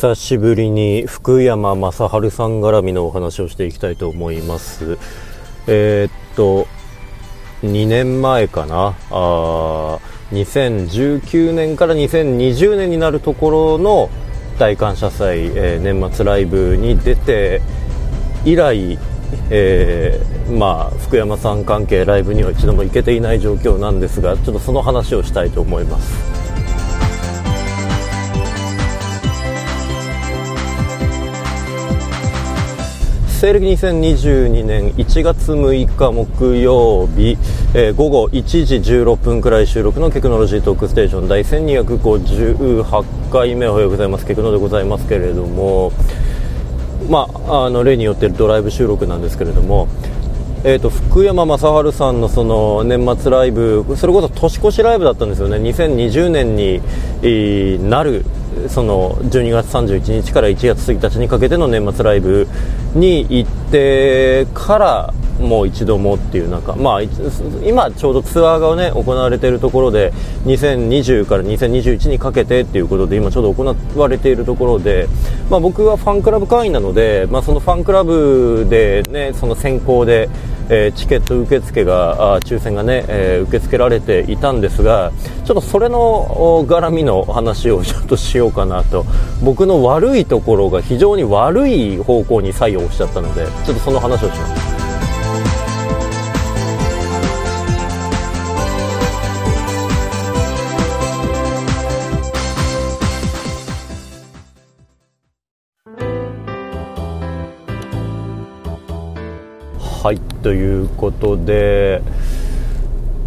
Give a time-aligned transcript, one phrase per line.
[0.00, 4.96] 久しぶりに福山雅治さん絡みのお話をしていきたいと思います
[5.66, 6.66] えー、っと
[7.60, 8.96] 2年前かな？
[9.10, 9.98] あ
[10.32, 14.08] 2019年から2020年になるところの
[14.58, 17.60] 大感謝祭、えー、年末ライブに出て
[18.46, 18.98] 以来、
[19.50, 26.39] えー、まあ、福山さん関係ライブには一度も行けていない状況なんですがちょっとその話をしたいと思います。
[33.40, 37.38] 西暦2022年1月6日木曜日、
[37.72, 44.26] えー、午後1時16分くらい収録のテクノロジートークステーション第1258回目おはようございます。
[44.26, 45.90] テクノでございますけれども
[47.08, 49.88] まあ、あの例によってドライブ収録なんですけれども、
[50.62, 55.56] えーと、福山雅治さんのその年末ライブそれこそ年越しライブだったんですよね。
[55.56, 58.26] 2020年になる
[58.68, 62.46] その12月31日から1月1日にかけての年末ライブ
[62.94, 67.02] に行ってからもう一度もっていうなんか、まあ、
[67.64, 70.12] 今ちょうどツアーが、ね、行われているところで
[70.44, 75.08] 2020から2021にかけてっていうことで今ちょうど行われているところで、
[75.50, 80.28] まあ、僕はファンクラブ会員なので、まあ、そのファンクラブで、ね、その先行で、
[80.68, 85.10] えー、チケット受付が抽選がね、えー、受け付けられていたんですが
[85.44, 89.04] ちょっとそれの絡みの話をちょっとしようかなと
[89.42, 94.79] 僕の悪いところが非常に悪い方向に作用しちゃったのでちょっとその話をします。
[110.02, 112.02] はいということで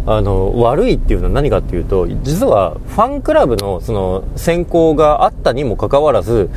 [0.06, 6.50] あの悪いっていうのは何かっていうと実はファンクラブのその選考があったにもかかわらず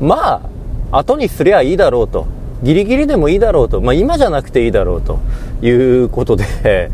[0.00, 0.48] ま
[0.92, 2.26] あ後にすりゃいいだろうと
[2.62, 5.18] ギリギリでもいいだろうと、まあ、今じゃなくていいだろうと
[5.60, 6.44] いうことで、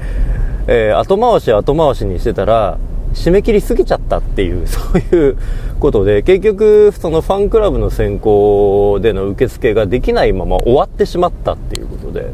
[0.67, 2.79] えー、後回し後回しにしてたら
[3.14, 5.36] 締め切りすぎちゃったっていう、 そういう
[5.79, 12.30] ことで、結局、そのファンクラブの選考での受付ができないまま終わってしまったっていうことで、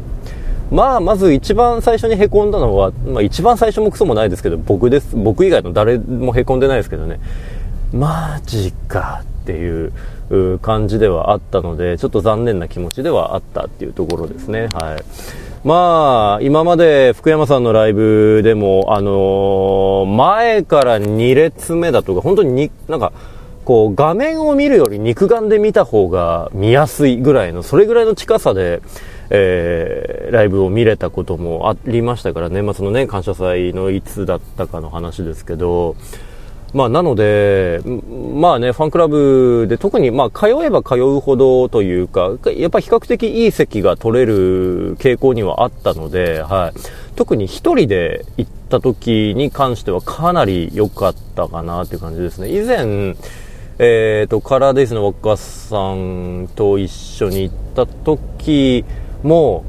[0.71, 5.15] まあ、まず一番最初にへこんだのは、まあ一番最初もクソもないですけど、僕です。
[5.15, 7.19] 僕以外の誰もへこんでないですけどね。
[7.93, 14.67] マジかっていう感じではあったので、ちょっと残念な気持ちではあったっていうところですね。
[14.73, 15.03] はい。
[15.63, 23.11] まあ、今まで福山さんのライブでも、あのー、前から2列目だとか、本当にに、なんか、
[23.65, 28.81] こう、画面を見るより肉眼で見た方が見やすいぐらいの、それぐらいの近さで、
[29.29, 35.95] えー、ライブを見れたこともありましたから年末のね感謝祭のいつだったかの話ですけど
[36.73, 37.81] まあなので
[38.33, 47.07] まあねファンクラブで特にまあ通えば通うほどというかやっぱ比較的いい席が取れる傾向にはあったのではい。
[47.17, 52.49] 特に1人で行った時に関してはかなり良かったかなっていう感じですね。
[52.49, 53.15] 以前
[53.79, 58.85] えっ、ー、と、カラーデイズの若さんと一緒に行った時
[59.23, 59.63] も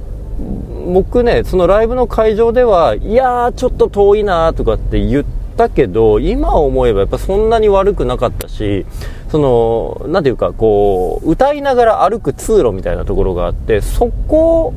[0.89, 5.25] う僕ねそのライブの会場ではいやーちょっと遠いなとかって言っ
[5.57, 8.87] たけど今思えばやっぱそんなに悪くなかったし
[9.31, 14.73] その何ていうかこう歌いながら歩く通路みたいなところがあってそこ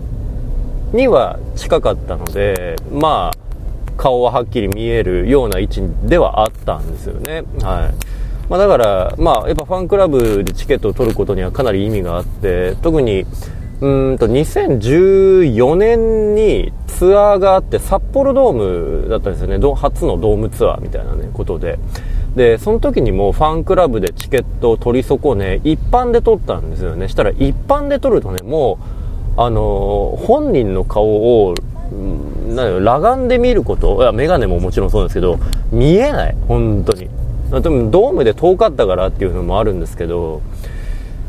[0.93, 3.41] には近かったのでまあ
[3.97, 7.43] 顔ははっきり見えるような位置ではあったんですよね。
[7.61, 7.93] はい。
[8.49, 13.25] まあ、だから、まあ、やっぱファンクラブでチケットを取ることにはかなり意味があって特に
[13.81, 18.53] うんと2014年にツアーがあって札幌ドー
[19.03, 19.57] ムだったんですよね。
[19.75, 21.79] 初のドームツアーみたいな、ね、ことで。
[22.35, 27.09] でその時にもファンクラブでチケットを取り損ね一般で取ったんですよね。
[27.09, 28.77] したら一般で取るとねも
[29.35, 31.05] うあのー、本人の顔
[31.45, 31.55] を
[32.49, 35.39] なん裸眼で見ることいや眼鏡ももちろんそうですけど
[35.71, 37.09] 見えない本当に。
[37.49, 40.41] 多分ドームで遠かったからっていうのもあるんですけど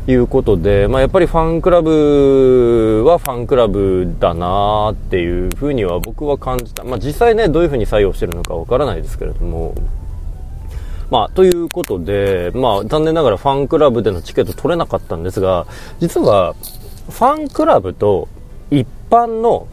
[0.05, 6.83] いうことで、まあ、やっぱりファンクラブはファンクラブだなっていうふうには僕は感じた。
[6.83, 9.73] まあ、実際ね、どういうふうに採用してるのかわからないですけれども。
[11.09, 15.67] まあ、ということで、まあ、残念ながらファンクラブでのチケット取れなかったんですが、
[15.99, 16.55] 実は、
[17.09, 18.27] ファンクラブと
[18.71, 19.67] 一般の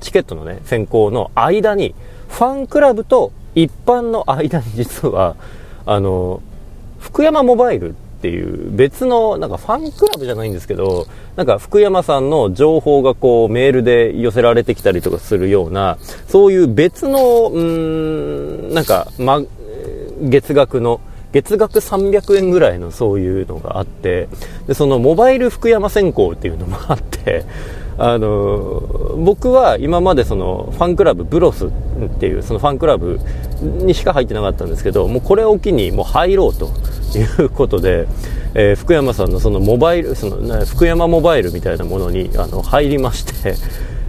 [0.00, 1.94] チケットのね、選考の間に、
[2.28, 5.34] ファンクラブと一般の間に実は、
[5.86, 6.42] あの、
[6.98, 11.06] 福山モバイルっていう別のなんかファンクラブじゃないんですけど
[11.36, 19.40] なんか福山さんの情報がこうメールで寄せられてきたりとかするようなそういう別のうんなんか、ま、
[20.20, 21.00] 月額の
[21.32, 24.28] 月額300円ぐらいのそういうのがあって
[24.66, 27.44] でそのモバイル福山選考っていうのもあって
[28.00, 28.80] あの
[29.18, 31.70] 僕は今までそのファンクラブブロスっ
[32.20, 33.20] ていうそのファンクラブ
[33.60, 36.70] にしか入ってなかったんですけどもうこれを機にもう入ろうと。
[37.16, 38.06] いうことで、
[38.54, 43.54] えー、福山さんのそのモバイルその福山モバイルみたいなものにあの入りまして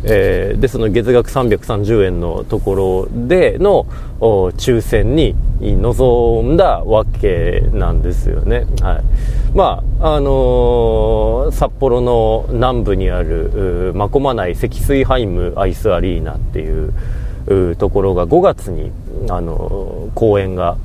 [0.04, 3.86] えー、でその月額330円のところでの
[4.20, 8.66] 抽選に臨んだわけなんですよね。
[8.82, 18.92] はい、まああのー、札幌の南部にある真駒内積水ハイムアイスアリーナっていうところが5月に、
[19.30, 20.78] あのー、公演が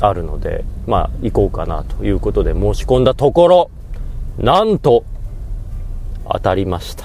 [0.00, 3.70] あるので、まあ、行こうかなということで申し込んだところ
[4.38, 5.04] なんと
[6.30, 7.04] 当たりました。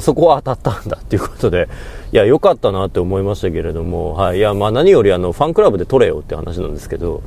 [0.00, 1.68] そこは当たったんだっていうことで、
[2.12, 4.38] いや、良かったなって思いましたけれども、はい。
[4.38, 7.22] いや、まあ何よりあの、ファンクラブで撮れよって話なんですけど、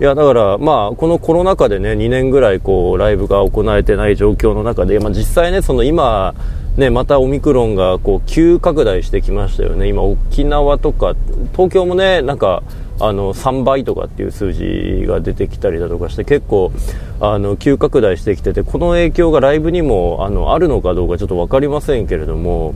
[0.00, 6.34] いや、だから、まあ、このコロナ禍でね、2年ぐらいこう、ライブが行えてない状況の中で、まあ実際ね、その今、
[6.76, 11.14] ね、またオミクロンがこう急拡大してきましたよね、今、沖縄とか、
[11.52, 12.62] 東京もね、なんか、
[12.98, 16.72] あの3倍とかっていう数字が出てきたりだとかして結構
[17.20, 22.74] あの急拡大してきててこの影響がライブにもあのあるのかどうかちょっと分かりませんけれども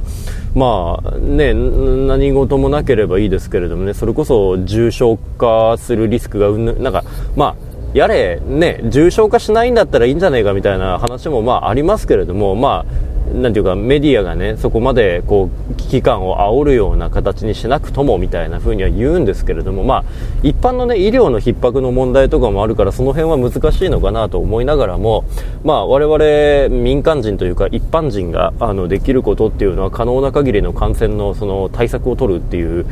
[0.55, 7.05] まあね何事もなければいいですけれどもねそれこそ重症化するリスクがなんか
[7.37, 20.05] まあやれ、ね、重症化しないんだったらいいんじゃないかみたいな話もまあありますけれども、まあ、なんていうかメディアがねそこまでこう危機感を煽るような形にしなくともみたいな風には言うんですけれどもまあ
[20.43, 25.25] 一般のね医療の逼迫の問題とかもあるからその辺は難しいのかなと思いながらも
[25.65, 32.87] まあ我々民間人というか一般人があのできることっていうのは可能な限りの感染のその対策を取るっていう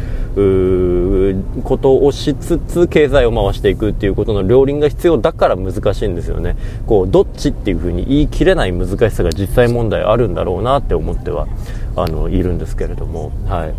[1.65, 6.57] ことをしつつ経済を回していくっていうことの両輪が必要だから難しいんですよね。
[6.87, 11.47] こうどっちっていう風に言い切れない難しさが実際問題あるんだろうなって思っては
[11.97, 13.75] あのいるんですけれども、はい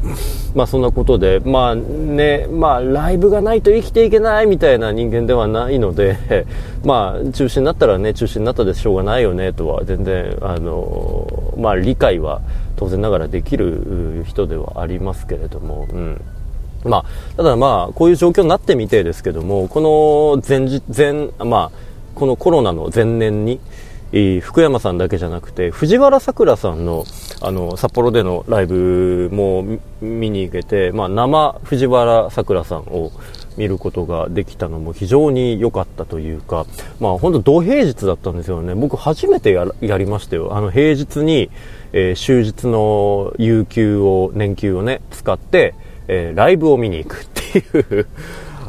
[0.56, 6.46] まあ、そんなことで、まあねまあ、ライブがないと生きていけないみたいな人間ではないので、
[6.84, 12.42] まあ、中止になったらね中止になったでしょうがないよねとは全然あの、まあ、理解は
[12.76, 15.88] 当然ながらできる人ではありますけれども。
[15.92, 16.22] うん
[16.84, 17.06] まあ、
[17.36, 23.60] ただまあ、こういう状況になってみてですけども、この前、前、まあ、このコロナの前年に、
[24.42, 27.06] 福山さんだけじゃなくて藤原さくらさんの
[27.42, 33.12] あの札幌でのライブも見に行けて、まあ、生藤原さくらさんを
[33.56, 36.66] 見ることができたのも非常に良かったというか、
[37.00, 38.74] まあ、本当土平日だったんですよね。
[38.74, 40.56] 僕初めてやりましたよ。
[40.56, 41.50] あの平日に、
[41.94, 45.76] えー、終日の有給を年給をね使って、
[46.08, 48.08] えー、ライブを見に行くっていう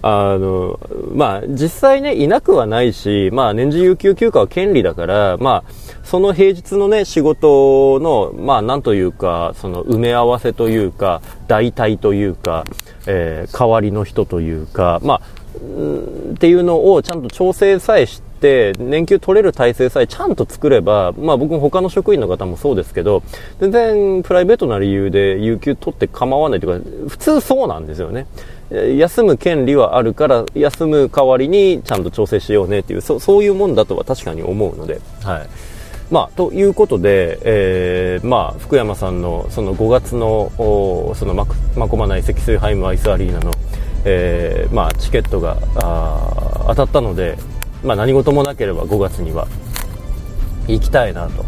[0.02, 0.78] あの、
[1.14, 5.72] まあ、実際ね、いなくはないし、まあ、年次有給休暇は権利だから、まあ、
[6.04, 12.64] その平日のね、仕事の、まあ、なんというか、その埋め合わせというか、代替というか、
[13.06, 15.20] えー、代わりの人というか、まあ、
[15.56, 23.22] っていうのをちゃんと調整さえして、年給取れる体制さえちゃんと作れば、まあ僕も他の職員の方もそうですけど、
[23.60, 28.26] 全然プライベートな理由で有給取って構わないというか、普通そうなんですよね。
[28.70, 35.48] 休む権利はあるから休む代わりにちゃんと調整しようねっていうそそういうもんだとは確かに思うので、はい。
[36.10, 40.50] まあ、ということで、えーまあ、福山さんのその5月の
[41.14, 41.46] そのま
[41.88, 43.52] こまない積水ハイムアイスアリーナの、
[44.04, 47.38] えーまあ、チケットがあ当たったので、
[47.84, 49.46] まあ、何事もなければ5月には
[50.66, 51.44] 行きたいなと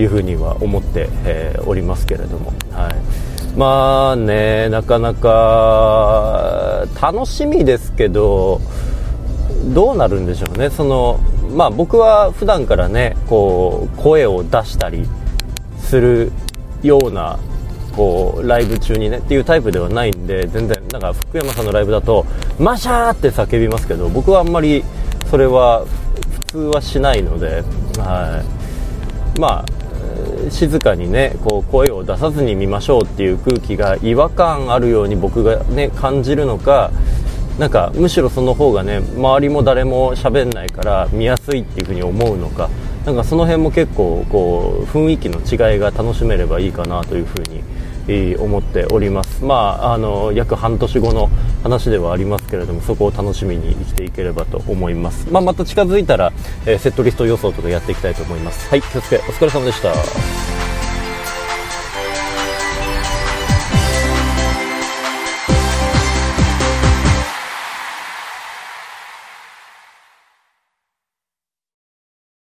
[0.00, 2.52] いうふうには思って、えー、おりますけれども。
[2.72, 8.60] はいまあね、なかなか楽しみですけど、
[9.74, 11.18] どうなるんでしょうね、その
[11.50, 15.06] まあ、僕は普段からねこう声を出したり
[15.80, 16.30] する
[16.82, 17.38] ような
[17.96, 22.24] こうライブ中にねっていうタイプではないんで全然なんか福山さんのライブだと
[22.60, 24.84] マシャーって叫びますけど僕はあんまり
[25.30, 27.64] それは普通はしないので、
[27.98, 28.44] は
[29.36, 29.77] い、まあ
[30.50, 36.90] 静かにねこう声を出さずに見ましょうっていう空気が違和感あるように僕がね感じるのか
[37.58, 42.70] なんかむしろその方がね周りも誰も喋んないから見やすいっていう風に思うのか
[43.04, 47.62] なんかその辺も結構こう雰囲気の違いが楽しめればいいかなという風に
[48.38, 51.28] 思っております、まあ、あの約半年後の
[51.62, 56.32] 話ではありますけれどもそこを楽しみに生きていければと思います、まあ、また近づいたら、
[56.66, 58.68] えー、セットリスト予想とかやっていきたいと思います。
[58.68, 60.57] はい気をつけお疲れ様でした。